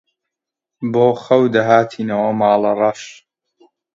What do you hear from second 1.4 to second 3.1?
دەهاتینەوە ماڵەڕەش